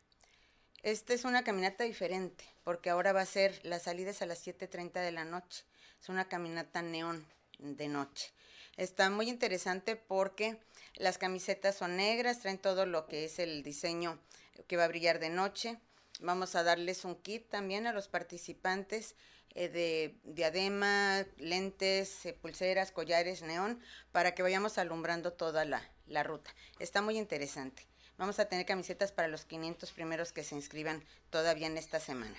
Esta 0.83 1.15
es 1.15 1.25
una 1.25 1.45
caminata 1.45 1.85
diferente, 1.85 2.45
porque 2.63 2.91
ahora 2.91 3.15
va 3.15 3.23
a 3.23 3.27
ser 3.27 3.59
las 3.65 3.85
salidas 3.85 4.21
a 4.21 4.27
las 4.27 4.47
7.30 4.47 5.01
de 5.01 5.13
la 5.13 5.25
noche. 5.25 5.65
Es 5.99 6.11
una 6.11 6.29
caminata 6.29 6.83
neón 6.83 7.27
de 7.59 7.89
noche. 7.89 8.33
Está 8.77 9.11
muy 9.11 9.29
interesante 9.29 9.97
porque 9.97 10.59
las 10.97 11.19
camisetas 11.19 11.77
son 11.77 11.97
negras, 11.97 12.41
traen 12.41 12.59
todo 12.59 12.87
lo 12.87 13.07
que 13.07 13.25
es 13.25 13.39
el 13.39 13.63
diseño 13.63 14.19
que 14.67 14.77
va 14.77 14.85
a 14.85 14.89
brillar 14.89 15.19
de 15.19 15.31
noche. 15.31 15.79
Vamos 16.21 16.55
a 16.55 16.63
darles 16.63 17.05
un 17.05 17.17
kit 17.17 17.49
también 17.49 17.87
a 17.87 17.93
los 17.93 18.09
participantes 18.09 19.17
eh, 19.55 19.69
de 19.69 20.19
diadema, 20.25 21.25
lentes, 21.39 22.27
eh, 22.27 22.33
pulseras, 22.33 22.93
collares, 22.93 23.43
neón, 23.43 23.81
para 24.13 24.35
que 24.35 24.43
vayamos 24.43 24.79
alumbrando 24.79 25.33
toda 25.33 25.65
la, 25.65 25.89
la 26.07 26.23
ruta. 26.23 26.55
Está 26.79 27.03
muy 27.03 27.19
interesante. 27.19 27.87
Vamos 28.17 28.39
a 28.39 28.47
tener 28.47 28.65
camisetas 28.67 29.13
para 29.13 29.29
los 29.29 29.45
500 29.45 29.91
primeros 29.93 30.33
que 30.33 30.45
se 30.45 30.55
inscriban 30.55 31.05
todavía 31.31 31.67
en 31.67 31.79
esta 31.79 31.99
semana. 31.99 32.37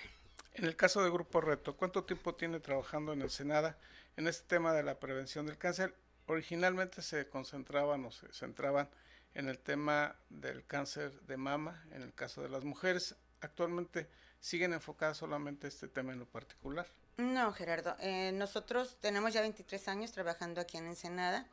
En 0.54 0.64
el 0.64 0.74
caso 0.74 1.02
de 1.02 1.10
Grupo 1.10 1.42
Reto, 1.42 1.76
¿cuánto 1.76 2.04
tiempo 2.04 2.34
tiene 2.34 2.60
trabajando 2.60 3.12
en 3.12 3.20
el 3.20 3.30
Senada 3.30 3.78
en 4.16 4.28
este 4.28 4.46
tema 4.46 4.72
de 4.72 4.82
la 4.82 4.98
prevención 4.98 5.46
del 5.46 5.58
cáncer? 5.58 5.94
Originalmente 6.26 7.02
se 7.02 7.28
concentraban 7.28 8.04
o 8.04 8.10
se 8.10 8.32
centraban 8.32 8.88
en 9.34 9.48
el 9.48 9.58
tema 9.58 10.16
del 10.30 10.64
cáncer 10.66 11.12
de 11.22 11.36
mama, 11.36 11.84
en 11.92 12.02
el 12.02 12.14
caso 12.14 12.42
de 12.42 12.48
las 12.48 12.64
mujeres. 12.64 13.14
Actualmente 13.40 14.08
siguen 14.40 14.72
enfocadas 14.72 15.18
solamente 15.18 15.68
este 15.68 15.88
tema 15.88 16.12
en 16.12 16.18
lo 16.18 16.26
particular. 16.26 16.86
No, 17.18 17.52
Gerardo. 17.52 17.96
Eh, 18.00 18.32
nosotros 18.32 18.96
tenemos 19.00 19.32
ya 19.32 19.40
23 19.40 19.88
años 19.88 20.12
trabajando 20.12 20.60
aquí 20.60 20.76
en 20.76 20.86
Ensenada, 20.86 21.46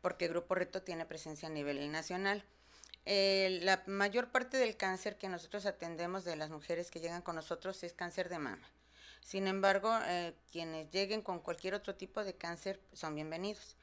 porque 0.00 0.28
Grupo 0.28 0.54
Reto 0.54 0.82
tiene 0.82 1.06
presencia 1.06 1.48
a 1.48 1.52
nivel 1.52 1.90
nacional. 1.90 2.44
Eh, 3.04 3.60
la 3.62 3.82
mayor 3.86 4.30
parte 4.30 4.56
del 4.56 4.76
cáncer 4.76 5.16
que 5.16 5.28
nosotros 5.28 5.66
atendemos 5.66 6.24
de 6.24 6.36
las 6.36 6.50
mujeres 6.50 6.90
que 6.90 7.00
llegan 7.00 7.22
con 7.22 7.36
nosotros 7.36 7.82
es 7.82 7.92
cáncer 7.94 8.28
de 8.28 8.38
mama. 8.38 8.68
Sin 9.28 9.46
embargo, 9.46 9.94
eh, 10.06 10.32
quienes 10.50 10.90
lleguen 10.90 11.20
con 11.20 11.40
cualquier 11.40 11.74
otro 11.74 11.94
tipo 11.94 12.24
de 12.24 12.32
cáncer 12.32 12.80
son 12.94 13.14
bienvenidos, 13.14 13.76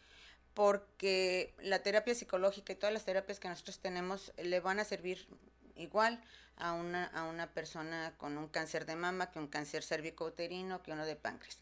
porque 0.55 1.53
la 1.59 1.83
terapia 1.83 2.15
psicológica 2.15 2.73
y 2.73 2.75
todas 2.77 2.91
las 2.91 3.05
terapias 3.05 3.39
que 3.39 3.47
nosotros 3.47 3.77
tenemos 3.77 4.33
le 4.37 4.59
van 4.59 4.79
a 4.79 4.85
servir 4.85 5.27
igual 5.75 6.19
a 6.57 6.73
una, 6.73 7.05
a 7.05 7.25
una 7.25 7.53
persona 7.53 8.15
con 8.17 8.39
un 8.39 8.47
cáncer 8.47 8.87
de 8.87 8.95
mama 8.95 9.29
que 9.29 9.37
un 9.37 9.47
cáncer 9.47 9.83
cervicouterino 9.83 10.81
que 10.81 10.93
uno 10.93 11.05
de 11.05 11.15
páncreas. 11.15 11.59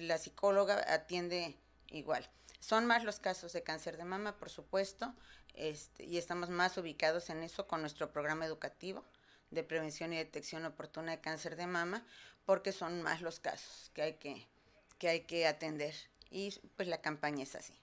la 0.00 0.18
psicóloga 0.18 0.84
atiende 0.92 1.56
igual. 1.88 2.28
Son 2.58 2.84
más 2.84 3.02
los 3.04 3.18
casos 3.18 3.54
de 3.54 3.62
cáncer 3.62 3.96
de 3.96 4.04
mama, 4.04 4.36
por 4.36 4.50
supuesto, 4.50 5.14
este, 5.54 6.04
y 6.04 6.18
estamos 6.18 6.50
más 6.50 6.76
ubicados 6.76 7.30
en 7.30 7.44
eso 7.44 7.66
con 7.66 7.80
nuestro 7.80 8.12
programa 8.12 8.44
educativo 8.44 9.06
de 9.50 9.64
prevención 9.64 10.12
y 10.12 10.16
detección 10.16 10.64
oportuna 10.64 11.12
de 11.12 11.20
cáncer 11.20 11.56
de 11.56 11.66
mama, 11.66 12.04
porque 12.46 12.72
son 12.72 13.02
más 13.02 13.22
los 13.22 13.40
casos 13.40 13.90
que 13.94 14.02
hay 14.02 14.14
que, 14.14 14.46
que, 14.98 15.08
hay 15.08 15.20
que 15.20 15.46
atender. 15.46 15.94
Y 16.30 16.54
pues 16.76 16.88
la 16.88 17.00
campaña 17.00 17.42
es 17.42 17.54
así. 17.54 17.74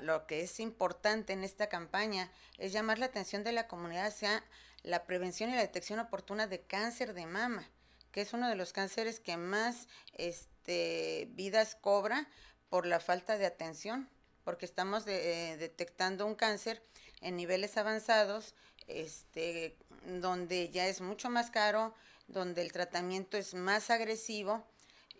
lo 0.01 0.25
que 0.25 0.41
es 0.41 0.59
importante 0.59 1.33
en 1.33 1.43
esta 1.43 1.69
campaña 1.69 2.31
es 2.57 2.73
llamar 2.73 2.97
la 2.97 3.05
atención 3.05 3.43
de 3.43 3.51
la 3.51 3.67
comunidad 3.67 4.07
hacia 4.07 4.43
la 4.81 5.05
prevención 5.05 5.51
y 5.51 5.53
la 5.53 5.61
detección 5.61 5.99
oportuna 5.99 6.47
de 6.47 6.61
cáncer 6.61 7.13
de 7.13 7.27
mama, 7.27 7.69
que 8.11 8.21
es 8.21 8.33
uno 8.33 8.49
de 8.49 8.55
los 8.55 8.73
cánceres 8.73 9.19
que 9.19 9.37
más 9.37 9.87
este, 10.13 11.27
vidas 11.33 11.75
cobra 11.75 12.27
por 12.69 12.87
la 12.87 12.99
falta 12.99 13.37
de 13.37 13.45
atención, 13.45 14.09
porque 14.43 14.65
estamos 14.65 15.05
eh, 15.05 15.57
detectando 15.59 16.25
un 16.25 16.33
cáncer 16.33 16.81
en 17.21 17.35
niveles 17.35 17.77
avanzados, 17.77 18.55
este, 18.87 19.77
donde 20.05 20.71
ya 20.71 20.87
es 20.87 21.01
mucho 21.01 21.29
más 21.29 21.51
caro, 21.51 21.93
donde 22.27 22.63
el 22.63 22.71
tratamiento 22.71 23.37
es 23.37 23.53
más 23.53 23.91
agresivo 23.91 24.65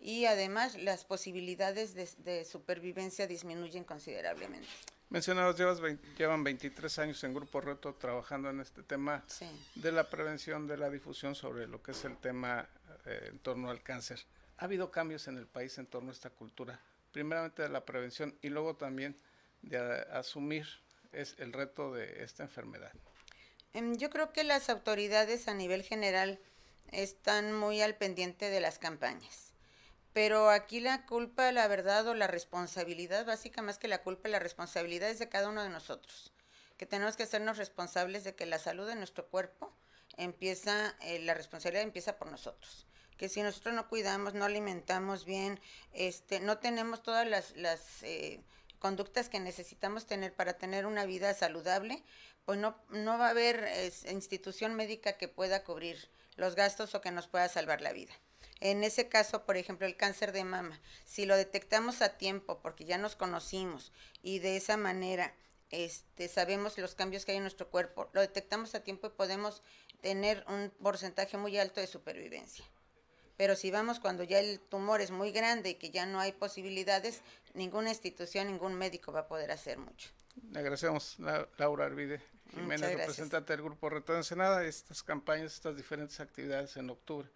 y 0.07 0.23
además 0.23 0.81
las 0.81 1.03
posibilidades 1.03 1.93
de 1.93 2.45
supervivencia 2.45 3.27
disminuyen 3.27 3.83
considerablemente. 3.83 4.69
Mencionados, 5.09 5.57
llevas 5.57 5.81
llevan 6.17 6.45
23 6.45 6.99
años 6.99 7.21
en 7.25 7.33
Grupo 7.33 7.59
Reto 7.59 7.93
trabajando 7.93 8.49
en 8.49 8.61
este 8.61 8.83
tema 8.83 9.25
de 9.75 9.91
la 9.91 10.09
prevención, 10.09 10.65
de 10.65 10.77
la 10.77 10.89
difusión 10.89 11.35
sobre 11.35 11.67
lo 11.67 11.83
que 11.83 11.91
es 11.91 12.05
el 12.05 12.15
tema 12.15 12.69
eh, 13.05 13.31
en 13.31 13.39
torno 13.39 13.69
al 13.69 13.83
cáncer. 13.83 14.25
¿Ha 14.59 14.63
habido 14.63 14.91
cambios 14.91 15.27
en 15.27 15.37
el 15.37 15.45
país 15.45 15.77
en 15.77 15.87
torno 15.87 16.11
a 16.11 16.13
esta 16.13 16.29
cultura? 16.29 16.79
Primeramente 17.11 17.63
de 17.63 17.69
la 17.69 17.83
prevención 17.83 18.33
y 18.41 18.47
luego 18.47 18.77
también 18.77 19.17
de 19.61 19.77
asumir 20.13 20.67
es 21.11 21.35
el 21.37 21.51
reto 21.51 21.93
de 21.93 22.23
esta 22.23 22.43
enfermedad. 22.43 22.93
Em, 23.73 23.97
yo 23.97 24.09
creo 24.09 24.31
que 24.31 24.45
las 24.45 24.69
autoridades 24.69 25.49
a 25.49 25.53
nivel 25.53 25.83
general 25.83 26.39
están 26.93 27.51
muy 27.51 27.81
al 27.81 27.95
pendiente 27.95 28.49
de 28.49 28.61
las 28.61 28.79
campañas 28.79 29.46
pero 30.17 30.49
aquí 30.49 30.79
la 30.79 31.05
culpa, 31.05 31.51
la 31.51 31.67
verdad 31.67 32.07
o 32.07 32.15
la 32.15 32.25
responsabilidad, 32.25 33.23
básica 33.23 33.61
más 33.61 33.77
que 33.77 33.87
la 33.87 34.01
culpa, 34.01 34.29
la 34.29 34.39
responsabilidad 34.39 35.11
es 35.11 35.19
de 35.19 35.29
cada 35.29 35.47
uno 35.47 35.61
de 35.61 35.69
nosotros, 35.69 36.33
que 36.75 36.87
tenemos 36.87 37.15
que 37.15 37.21
hacernos 37.21 37.59
responsables 37.59 38.23
de 38.23 38.33
que 38.33 38.47
la 38.47 38.57
salud 38.57 38.87
de 38.87 38.95
nuestro 38.95 39.27
cuerpo 39.27 39.77
empieza, 40.17 40.95
eh, 41.01 41.19
la 41.19 41.35
responsabilidad 41.35 41.83
empieza 41.83 42.17
por 42.17 42.31
nosotros. 42.31 42.87
Que 43.15 43.29
si 43.29 43.43
nosotros 43.43 43.75
no 43.75 43.87
cuidamos, 43.89 44.33
no 44.33 44.45
alimentamos 44.45 45.23
bien, 45.23 45.59
este, 45.93 46.39
no 46.39 46.57
tenemos 46.57 47.03
todas 47.03 47.27
las, 47.27 47.55
las 47.55 48.01
eh, 48.01 48.41
conductas 48.79 49.29
que 49.29 49.39
necesitamos 49.39 50.07
tener 50.07 50.33
para 50.33 50.53
tener 50.53 50.87
una 50.87 51.05
vida 51.05 51.31
saludable, 51.35 52.03
pues 52.43 52.57
no, 52.57 52.75
no 52.89 53.19
va 53.19 53.27
a 53.27 53.29
haber 53.29 53.69
institución 54.09 54.73
médica 54.73 55.13
que 55.13 55.27
pueda 55.27 55.63
cubrir 55.63 56.09
los 56.37 56.55
gastos 56.55 56.95
o 56.95 57.01
que 57.01 57.11
nos 57.11 57.27
pueda 57.27 57.47
salvar 57.49 57.81
la 57.81 57.93
vida. 57.93 58.13
En 58.59 58.83
ese 58.83 59.07
caso, 59.07 59.45
por 59.45 59.57
ejemplo, 59.57 59.85
el 59.85 59.95
cáncer 59.95 60.31
de 60.31 60.43
mama, 60.43 60.79
si 61.05 61.25
lo 61.25 61.35
detectamos 61.35 62.01
a 62.01 62.17
tiempo, 62.17 62.59
porque 62.61 62.85
ya 62.85 62.97
nos 62.97 63.15
conocimos 63.15 63.91
y 64.23 64.39
de 64.39 64.57
esa 64.57 64.77
manera 64.77 65.33
este, 65.69 66.27
sabemos 66.27 66.77
los 66.77 66.95
cambios 66.95 67.25
que 67.25 67.31
hay 67.31 67.37
en 67.37 67.43
nuestro 67.43 67.69
cuerpo, 67.69 68.09
lo 68.13 68.21
detectamos 68.21 68.73
a 68.73 68.83
tiempo 68.83 69.07
y 69.07 69.11
podemos 69.11 69.61
tener 70.01 70.43
un 70.47 70.71
porcentaje 70.81 71.37
muy 71.37 71.57
alto 71.57 71.81
de 71.81 71.87
supervivencia. 71.87 72.65
Pero 73.35 73.55
si 73.55 73.69
vamos 73.69 73.99
cuando 73.99 74.23
ya 74.23 74.39
el 74.39 74.59
tumor 74.59 75.01
es 75.01 75.11
muy 75.11 75.31
grande 75.31 75.71
y 75.71 75.75
que 75.75 75.91
ya 75.91 76.07
no 76.07 76.19
hay 76.19 76.31
posibilidades, 76.31 77.21
ninguna 77.53 77.89
institución, 77.89 78.47
ningún 78.47 78.73
médico 78.73 79.11
va 79.11 79.21
a 79.21 79.27
poder 79.27 79.51
hacer 79.51 79.77
mucho. 79.77 80.09
Le 80.51 80.59
agradecemos, 80.59 81.17
Laura 81.57 81.85
Arvide 81.85 82.21
Jiménez, 82.51 82.95
representante 82.95 83.53
del 83.53 83.61
Grupo 83.61 83.89
Reto 83.89 84.13
de 84.13 84.19
Ensenada, 84.19 84.63
estas 84.65 85.03
campañas, 85.03 85.53
estas 85.53 85.75
diferentes 85.75 86.19
actividades 86.19 86.77
en 86.77 86.89
octubre 86.89 87.29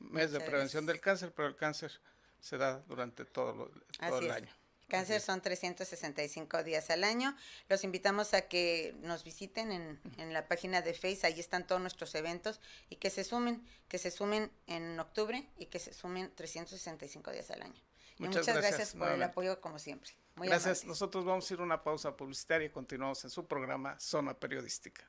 mes 0.00 0.32
de 0.32 0.40
prevención 0.40 0.86
del 0.86 1.00
cáncer, 1.00 1.32
pero 1.34 1.48
el 1.48 1.56
cáncer 1.56 1.92
se 2.40 2.58
da 2.58 2.80
durante 2.86 3.24
todo, 3.24 3.70
el 4.00 4.30
año. 4.30 4.52
Cáncer 4.88 5.20
son 5.20 5.40
365 5.40 6.62
días 6.62 6.90
al 6.90 7.04
año. 7.04 7.34
Los 7.68 7.84
invitamos 7.84 8.34
a 8.34 8.42
que 8.42 8.94
nos 9.00 9.24
visiten 9.24 9.72
en, 9.72 10.00
en, 10.18 10.32
la 10.32 10.46
página 10.46 10.82
de 10.82 10.92
Facebook, 10.92 11.26
ahí 11.26 11.40
están 11.40 11.66
todos 11.66 11.80
nuestros 11.80 12.14
eventos 12.14 12.60
y 12.90 12.96
que 12.96 13.08
se 13.08 13.24
sumen, 13.24 13.66
que 13.88 13.98
se 13.98 14.10
sumen 14.10 14.52
en 14.66 15.00
octubre 15.00 15.48
y 15.56 15.66
que 15.66 15.78
se 15.78 15.94
sumen 15.94 16.30
365 16.34 17.30
días 17.32 17.50
al 17.50 17.62
año. 17.62 17.82
Muchas, 18.18 18.46
gracias, 18.46 18.94
por 18.94 19.10
el 19.10 19.22
apoyo 19.22 19.60
como 19.60 19.78
siempre. 19.78 20.10
gracias. 20.36 20.84
Nosotros 20.84 21.24
vamos 21.24 21.50
a 21.50 21.54
ir 21.54 21.60
a 21.60 21.62
una 21.62 21.82
pausa 21.82 22.16
publicitaria 22.16 22.66
y 22.66 22.70
continuamos 22.70 23.24
en 23.24 23.30
su 23.30 23.46
programa 23.46 23.98
Zona 23.98 24.34
Periodística. 24.34 25.08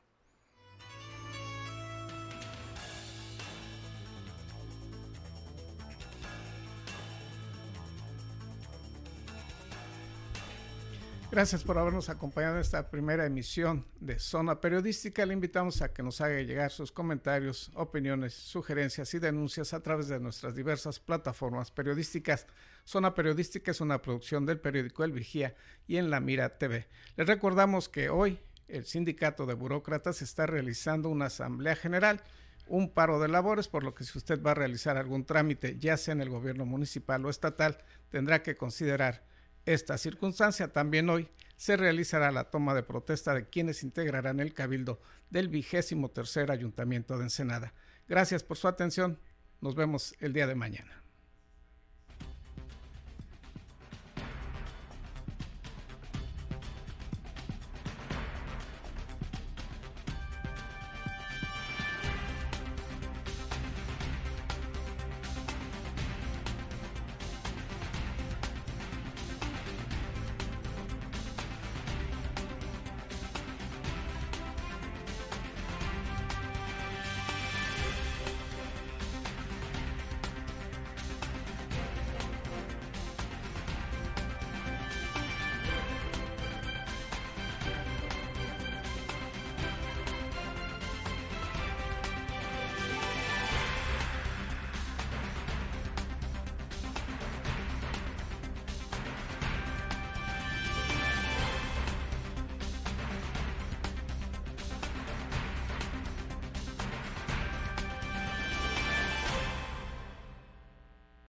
Gracias 11.35 11.65
por 11.65 11.77
habernos 11.77 12.07
acompañado 12.07 12.55
en 12.55 12.61
esta 12.61 12.89
primera 12.89 13.25
emisión 13.25 13.85
de 13.99 14.19
Zona 14.19 14.61
Periodística. 14.61 15.25
Le 15.25 15.33
invitamos 15.33 15.81
a 15.81 15.91
que 15.91 16.01
nos 16.01 16.21
haga 16.21 16.39
llegar 16.39 16.71
sus 16.71 16.93
comentarios, 16.93 17.71
opiniones, 17.75 18.33
sugerencias 18.33 19.13
y 19.13 19.19
denuncias 19.19 19.73
a 19.73 19.81
través 19.83 20.07
de 20.07 20.17
nuestras 20.21 20.55
diversas 20.55 21.01
plataformas 21.01 21.71
periodísticas. 21.71 22.47
Zona 22.85 23.13
Periodística 23.13 23.71
es 23.71 23.81
una 23.81 24.01
producción 24.01 24.45
del 24.45 24.61
periódico 24.61 25.03
El 25.03 25.11
Vigía 25.11 25.55
y 25.87 25.97
en 25.97 26.09
La 26.09 26.21
Mira 26.21 26.57
TV. 26.57 26.87
Les 27.17 27.27
recordamos 27.27 27.89
que 27.89 28.09
hoy 28.09 28.39
el 28.69 28.85
Sindicato 28.85 29.45
de 29.45 29.55
Burócratas 29.55 30.21
está 30.21 30.45
realizando 30.45 31.09
una 31.09 31.25
asamblea 31.25 31.75
general 31.75 32.23
un 32.67 32.89
paro 32.93 33.19
de 33.19 33.27
labores, 33.27 33.67
por 33.67 33.83
lo 33.83 33.93
que 33.93 34.05
si 34.05 34.17
usted 34.17 34.41
va 34.41 34.51
a 34.51 34.55
realizar 34.55 34.95
algún 34.95 35.25
trámite, 35.25 35.77
ya 35.77 35.97
sea 35.97 36.13
en 36.13 36.21
el 36.21 36.29
gobierno 36.29 36.65
municipal 36.65 37.25
o 37.25 37.29
estatal, 37.29 37.77
tendrá 38.09 38.41
que 38.41 38.55
considerar 38.55 39.34
esta 39.65 39.97
circunstancia 39.97 40.71
también 40.71 41.09
hoy 41.09 41.29
se 41.57 41.77
realizará 41.77 42.31
la 42.31 42.49
toma 42.49 42.73
de 42.73 42.83
protesta 42.83 43.33
de 43.33 43.49
quienes 43.49 43.83
integrarán 43.83 44.39
el 44.39 44.53
cabildo 44.53 45.01
del 45.29 45.49
vigésimo 45.49 46.09
tercer 46.09 46.51
ayuntamiento 46.51 47.17
de 47.17 47.23
Ensenada. 47.23 47.73
Gracias 48.07 48.43
por 48.43 48.57
su 48.57 48.67
atención. 48.67 49.19
Nos 49.61 49.75
vemos 49.75 50.15
el 50.19 50.33
día 50.33 50.47
de 50.47 50.55
mañana. 50.55 51.04